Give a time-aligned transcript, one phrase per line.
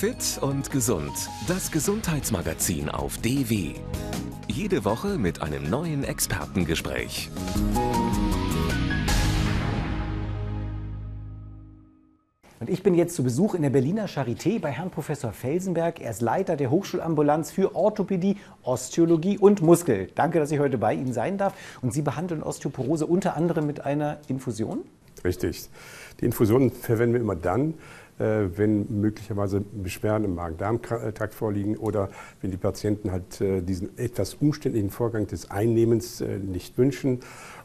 [0.00, 1.12] Fit und gesund.
[1.46, 3.74] Das Gesundheitsmagazin auf DW.
[4.48, 7.28] Jede Woche mit einem neuen Expertengespräch.
[12.60, 16.00] Und ich bin jetzt zu Besuch in der Berliner Charité bei Herrn Professor Felsenberg.
[16.00, 20.08] Er ist Leiter der Hochschulambulanz für Orthopädie, Osteologie und Muskel.
[20.14, 21.52] Danke, dass ich heute bei Ihnen sein darf.
[21.82, 24.80] Und Sie behandeln Osteoporose unter anderem mit einer Infusion?
[25.24, 25.68] Richtig.
[26.20, 27.74] Die Infusion verwenden wir immer dann,
[28.20, 34.90] wenn möglicherweise Beschwerden im Magen-Darm-Trakt vorliegen oder wenn die Patienten halt äh, diesen etwas umständlichen
[34.90, 37.20] Vorgang des Einnehmens äh, nicht wünschen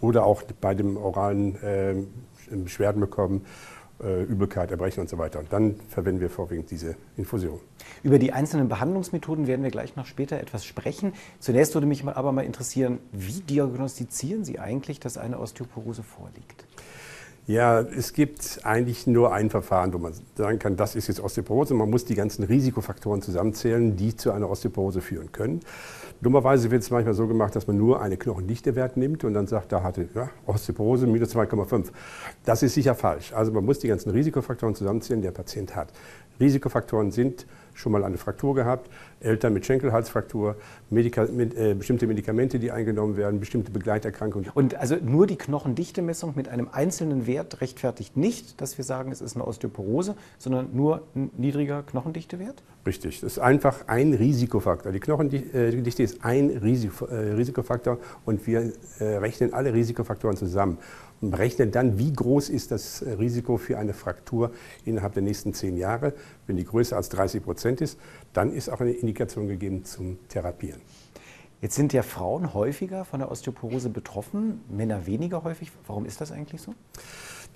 [0.00, 2.08] oder auch bei dem oralen
[2.50, 3.44] Beschwerden bekommen
[4.02, 5.40] äh, Übelkeit, Erbrechen und so weiter.
[5.40, 7.58] Und dann verwenden wir vorwiegend diese Infusion.
[8.02, 11.14] Über die einzelnen Behandlungsmethoden werden wir gleich noch später etwas sprechen.
[11.40, 16.64] Zunächst würde mich aber mal interessieren, wie diagnostizieren Sie eigentlich, dass eine Osteoporose vorliegt?
[17.48, 21.72] Ja, es gibt eigentlich nur ein Verfahren, wo man sagen kann, das ist jetzt Osteoporose.
[21.72, 25.60] Man muss die ganzen Risikofaktoren zusammenzählen, die zu einer Osteoporose führen können.
[26.20, 29.72] Dummerweise wird es manchmal so gemacht, dass man nur eine Knochendichtewert nimmt und dann sagt,
[29.72, 31.86] da hatte ja, Osteoporose minus 2,5.
[32.44, 33.32] Das ist sicher falsch.
[33.32, 35.88] Also man muss die ganzen Risikofaktoren zusammenzählen, die der Patient hat.
[36.38, 38.90] Risikofaktoren sind schon mal eine Fraktur gehabt,
[39.20, 40.56] Eltern mit Schenkelhalsfraktur,
[40.90, 44.50] Medika mit, äh, bestimmte Medikamente, die eingenommen werden, bestimmte Begleiterkrankungen.
[44.54, 49.20] Und also nur die Knochendichtemessung mit einem einzelnen Wert rechtfertigt nicht, dass wir sagen, es
[49.20, 52.62] ist eine Osteoporose, sondern nur ein niedriger Knochendichtewert?
[52.86, 54.92] Richtig, das ist einfach ein Risikofaktor.
[54.92, 60.78] Die Knochendichte ist ein äh, Risikofaktor und wir äh, rechnen alle Risikofaktoren zusammen
[61.20, 64.52] und berechnet dann, wie groß ist das Risiko für eine Fraktur
[64.84, 66.12] innerhalb der nächsten zehn Jahre.
[66.46, 67.98] Wenn die größer als 30 Prozent ist,
[68.32, 70.82] dann ist auch eine Indikation gegeben zum Therapieren.
[71.62, 75.72] Jetzt sind ja Frauen häufiger von der Osteoporose betroffen, Männer weniger häufig.
[75.86, 76.74] Warum ist das eigentlich so?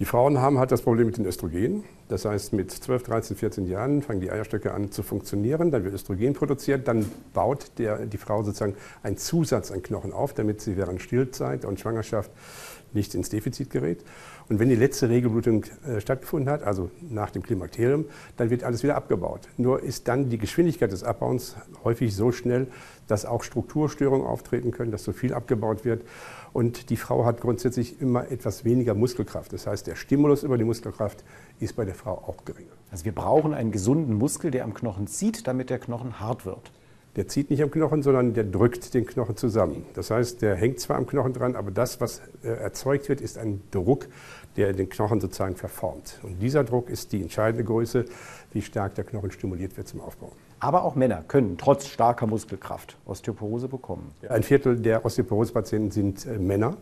[0.01, 1.85] Die Frauen haben halt das Problem mit den Östrogenen.
[2.09, 5.95] Das heißt, mit 12, 13, 14 Jahren fangen die Eierstöcke an zu funktionieren, dann wird
[5.95, 10.79] Östrogen produziert, dann baut der, die Frau sozusagen einen Zusatz an Knochen auf, damit sie
[10.79, 12.31] während Stillzeit und Schwangerschaft
[12.95, 14.05] nicht ins Defizit gerät.
[14.49, 18.83] Und wenn die letzte Regelblutung äh, stattgefunden hat, also nach dem Klimakterium, dann wird alles
[18.83, 19.49] wieder abgebaut.
[19.57, 22.67] Nur ist dann die Geschwindigkeit des Abbauens häufig so schnell,
[23.07, 26.05] dass auch Strukturstörungen auftreten können, dass so viel abgebaut wird.
[26.53, 29.53] Und die Frau hat grundsätzlich immer etwas weniger Muskelkraft.
[29.53, 31.25] Das heißt, der Stimulus über die Muskelkraft
[31.61, 32.73] ist bei der Frau auch geringer.
[32.91, 36.73] Also wir brauchen einen gesunden Muskel, der am Knochen zieht, damit der Knochen hart wird
[37.17, 39.85] der zieht nicht am Knochen, sondern der drückt den Knochen zusammen.
[39.95, 43.37] Das heißt, der hängt zwar am Knochen dran, aber das, was äh, erzeugt wird, ist
[43.37, 44.09] ein Druck,
[44.57, 46.19] der den Knochen sozusagen verformt.
[46.23, 48.07] Und dieser Druck ist die entscheidende Größe,
[48.53, 50.33] wie stark der Knochen stimuliert wird zum Aufbau.
[50.63, 54.13] Aber auch Männer können trotz starker Muskelkraft Osteoporose bekommen.
[54.29, 56.77] Ein Viertel der Osteoporose-Patienten sind äh, Männer.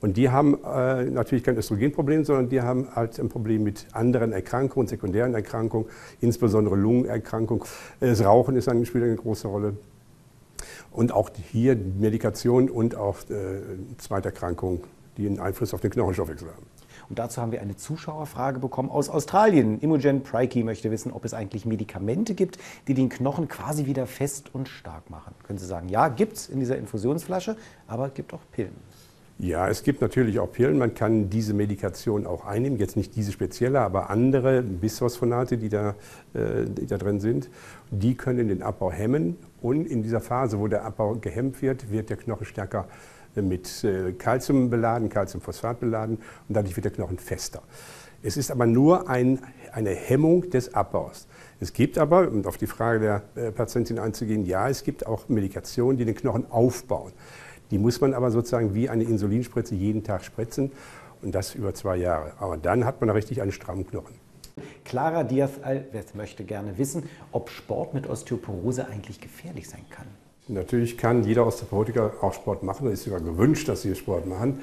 [0.00, 4.32] Und die haben äh, natürlich kein Östrogenproblem, sondern die haben halt ein Problem mit anderen
[4.32, 5.88] Erkrankungen, sekundären Erkrankungen,
[6.22, 7.64] insbesondere Lungenerkrankungen.
[8.00, 9.76] Das Rauchen ist eine, spielt eine große Rolle.
[10.90, 13.60] Und auch hier Medikation und auch äh,
[13.98, 14.80] Zweiterkrankungen,
[15.18, 16.77] die einen Einfluss auf den Knochenstoffwechsel haben.
[17.08, 19.80] Und dazu haben wir eine Zuschauerfrage bekommen aus Australien.
[19.80, 24.50] Imogen Prikey möchte wissen, ob es eigentlich Medikamente gibt, die den Knochen quasi wieder fest
[24.52, 25.34] und stark machen.
[25.44, 28.76] Können Sie sagen, ja, gibt es in dieser Infusionsflasche, aber es gibt auch Pillen.
[29.40, 30.78] Ja, es gibt natürlich auch Pillen.
[30.78, 32.76] Man kann diese Medikation auch einnehmen.
[32.76, 35.90] Jetzt nicht diese spezielle, aber andere Bisphosphonate, die da,
[36.34, 37.48] äh, die da drin sind.
[37.92, 39.36] Die können den Abbau hemmen.
[39.60, 42.86] Und in dieser Phase, wo der Abbau gehemmt wird, wird der Knochen stärker
[43.36, 46.16] äh, mit äh, Calcium beladen, Calciumphosphat beladen.
[46.48, 47.62] Und dadurch wird der Knochen fester.
[48.22, 49.40] Es ist aber nur ein,
[49.72, 51.28] eine Hemmung des Abbaus.
[51.60, 55.28] Es gibt aber, um auf die Frage der äh, Patientin einzugehen, ja, es gibt auch
[55.28, 57.12] Medikationen, die den Knochen aufbauen.
[57.70, 60.72] Die muss man aber sozusagen wie eine Insulinspritze jeden Tag spritzen
[61.22, 62.32] und das über zwei Jahre.
[62.38, 64.14] Aber dann hat man richtig einen strammen Knochen.
[64.88, 70.06] Clara Diaz-Alves möchte gerne wissen, ob Sport mit Osteoporose eigentlich gefährlich sein kann.
[70.48, 72.88] Natürlich kann jeder Osteoporotiker auch Sport machen.
[72.88, 74.60] Es ist sogar gewünscht, dass sie Sport machen.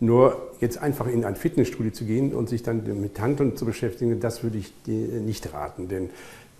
[0.00, 4.18] Nur jetzt einfach in ein Fitnessstudio zu gehen und sich dann mit Handeln zu beschäftigen,
[4.18, 5.88] das würde ich nicht raten.
[5.88, 6.08] Denn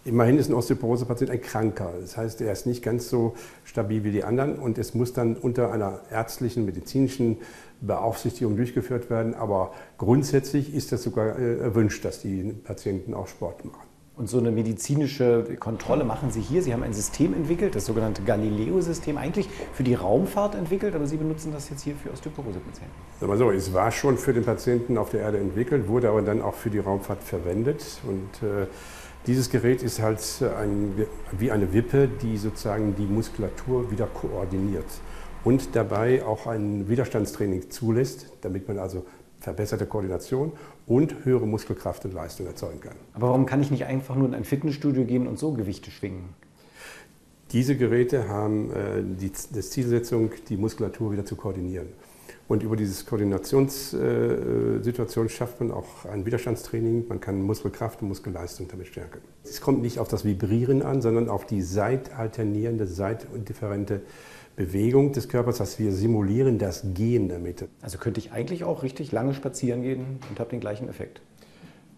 [0.04, 1.92] Immerhin ist ein Osteoporose-Patient ein Kranker.
[2.00, 5.36] Das heißt, er ist nicht ganz so stabil wie die anderen und es muss dann
[5.36, 7.36] unter einer ärztlichen, medizinischen
[7.82, 9.34] Beaufsichtigung durchgeführt werden.
[9.34, 13.90] Aber grundsätzlich ist das sogar äh, erwünscht, dass die Patienten auch Sport machen.
[14.16, 16.62] Und so eine medizinische Kontrolle machen Sie hier.
[16.62, 21.16] Sie haben ein System entwickelt, das sogenannte Galileo-System, eigentlich für die Raumfahrt entwickelt, aber Sie
[21.16, 22.92] benutzen das jetzt hier für Osteoporose-Patienten.
[23.18, 26.20] Sagen wir so, es war schon für den Patienten auf der Erde entwickelt, wurde aber
[26.20, 27.82] dann auch für die Raumfahrt verwendet.
[28.06, 28.66] Und äh,
[29.26, 30.20] dieses Gerät ist halt
[30.58, 31.06] ein,
[31.38, 34.86] wie eine Wippe, die sozusagen die Muskulatur wieder koordiniert
[35.44, 39.04] und dabei auch ein Widerstandstraining zulässt, damit man also
[39.40, 40.52] verbesserte Koordination
[40.86, 42.96] und höhere Muskelkraft und Leistung erzeugen kann.
[43.14, 46.30] Aber warum kann ich nicht einfach nur in ein Fitnessstudio gehen und so Gewichte schwingen?
[47.52, 51.88] Diese Geräte haben äh, die, die Zielsetzung, die Muskulatur wieder zu koordinieren.
[52.50, 57.06] Und über diese Koordinationssituation äh, schafft man auch ein Widerstandstraining.
[57.06, 59.20] Man kann Muskelkraft und Muskelleistung damit stärken.
[59.44, 64.00] Es kommt nicht auf das Vibrieren an, sondern auf die seitalternierende, seitindifferente
[64.56, 65.58] Bewegung des Körpers.
[65.58, 67.68] Das heißt, wir simulieren das Gehen damit.
[67.82, 71.20] Also könnte ich eigentlich auch richtig lange spazieren gehen und habe den gleichen Effekt?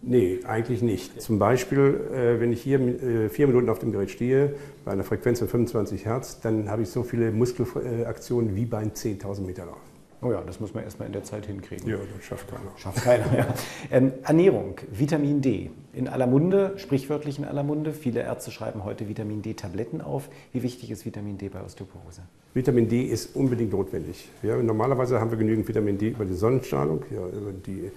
[0.03, 1.23] Nee, eigentlich nicht.
[1.23, 4.53] Zum Beispiel, äh, wenn ich hier äh, vier Minuten auf dem Gerät stehe,
[4.85, 8.91] bei einer Frequenz von 25 Hertz, dann habe ich so viele Muskelaktionen wie bei einem
[8.91, 9.92] 10.000 Meter Lauf.
[10.25, 11.89] Oh ja, das muss man erstmal in der Zeit hinkriegen.
[11.89, 12.71] Ja, das schafft keiner.
[12.77, 13.55] Schafft keiner, ja.
[13.91, 15.71] Ähm, Ernährung, Vitamin D.
[15.93, 17.93] In aller Munde, sprichwörtlich in aller Munde.
[17.93, 20.29] Viele Ärzte schreiben heute Vitamin D-Tabletten auf.
[20.53, 22.23] Wie wichtig ist Vitamin D bei Osteoporose?
[22.55, 24.29] Vitamin D ist unbedingt notwendig.
[24.45, 27.91] Ja, normalerweise haben wir genügend Vitamin D über die Sonnenstrahlung, ja, über die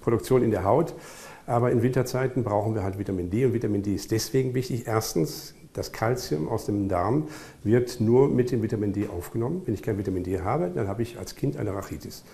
[0.00, 0.94] Produktion in der Haut.
[1.46, 4.86] Aber in Winterzeiten brauchen wir halt Vitamin D und Vitamin D ist deswegen wichtig.
[4.86, 7.28] Erstens das Kalzium aus dem Darm
[7.62, 9.62] wird nur mit dem Vitamin D aufgenommen.
[9.64, 12.24] Wenn ich kein Vitamin D habe, dann habe ich als Kind eine Rachitis.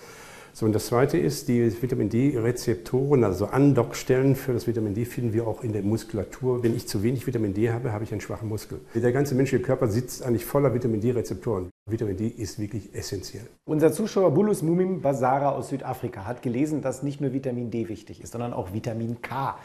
[0.55, 5.33] So, und das zweite ist, die Vitamin D-Rezeptoren, also Andockstellen für das Vitamin D, finden
[5.33, 6.61] wir auch in der Muskulatur.
[6.61, 8.79] Wenn ich zu wenig Vitamin D habe, habe ich einen schwachen Muskel.
[8.93, 11.71] Der ganze menschliche Körper sitzt eigentlich voller Vitamin D-Rezeptoren.
[11.89, 13.47] Vitamin D ist wirklich essentiell.
[13.65, 18.21] Unser Zuschauer Bulus Mumim Basara aus Südafrika hat gelesen, dass nicht nur Vitamin D wichtig
[18.21, 19.57] ist, sondern auch Vitamin K.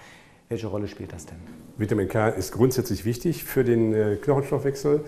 [0.49, 1.37] Welche Rolle spielt das denn?
[1.77, 5.05] Vitamin K ist grundsätzlich wichtig für den äh, Knochenstoffwechsel,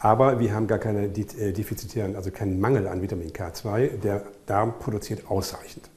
[0.00, 3.98] aber wir haben gar keine äh, defizitären, also keinen Mangel an Vitamin K2.
[3.98, 5.88] Der Darm produziert ausreichend.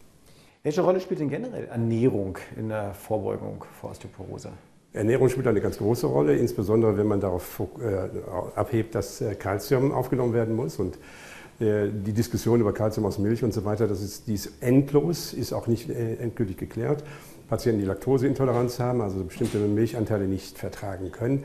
[0.61, 4.49] Welche Rolle spielt denn generell Ernährung in der Vorbeugung vor Osteoporose?
[4.93, 8.09] Ernährung spielt eine ganz große Rolle, insbesondere wenn man darauf äh,
[8.55, 10.77] abhebt, dass Kalzium aufgenommen werden muss.
[10.77, 10.99] Und
[11.59, 15.53] die Diskussion über Kalzium aus Milch und so weiter, das ist, die ist endlos, ist
[15.53, 17.03] auch nicht endgültig geklärt.
[17.47, 21.43] Patienten, die Laktoseintoleranz haben, also bestimmte Milchanteile nicht vertragen können.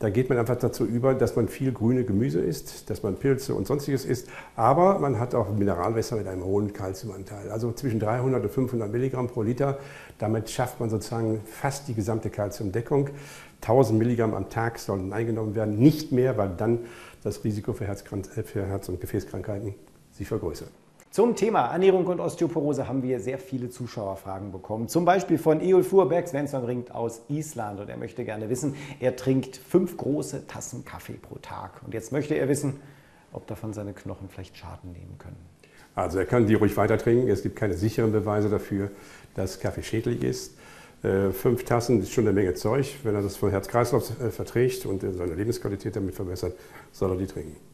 [0.00, 3.54] Da geht man einfach dazu über, dass man viel grüne Gemüse isst, dass man Pilze
[3.54, 8.42] und sonstiges isst, aber man hat auch Mineralwässer mit einem hohen Kalziumanteil, also zwischen 300
[8.42, 9.78] und 500 Milligramm pro Liter.
[10.18, 13.10] Damit schafft man sozusagen fast die gesamte Kalziumdeckung.
[13.62, 16.80] 1000 Milligramm am Tag sollen eingenommen werden, nicht mehr, weil dann
[17.22, 19.74] das Risiko für für Herz und Gefäßkrankheiten
[20.12, 20.83] sich vergrößert.
[21.14, 24.88] Zum Thema Ernährung und Osteoporose haben wir sehr viele Zuschauerfragen bekommen.
[24.88, 29.14] Zum Beispiel von Eul Fuhrberg, Svensson ringt aus Island und er möchte gerne wissen, er
[29.14, 31.80] trinkt fünf große Tassen Kaffee pro Tag.
[31.86, 32.80] Und jetzt möchte er wissen,
[33.32, 35.36] ob davon seine Knochen vielleicht Schaden nehmen können.
[35.94, 37.28] Also er kann die ruhig weiter trinken.
[37.28, 38.90] Es gibt keine sicheren Beweise dafür,
[39.36, 40.58] dass Kaffee schädlich ist.
[41.04, 42.92] Äh, fünf Tassen ist schon eine Menge Zeug.
[43.04, 46.56] Wenn er das von Herz-Kreislauf äh, verträgt und seine Lebensqualität damit verbessert,
[46.90, 47.73] soll er die trinken.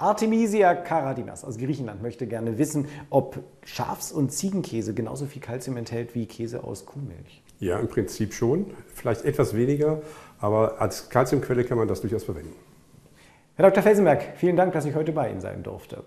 [0.00, 6.14] Artemisia Karadinas aus Griechenland möchte gerne wissen, ob Schafs- und Ziegenkäse genauso viel Kalzium enthält
[6.14, 7.42] wie Käse aus Kuhmilch.
[7.58, 8.66] Ja, im Prinzip schon.
[8.94, 10.00] Vielleicht etwas weniger,
[10.38, 12.54] aber als Kalziumquelle kann man das durchaus verwenden.
[13.56, 13.82] Herr Dr.
[13.82, 16.04] Felsenberg, vielen Dank, dass ich heute bei Ihnen sein durfte.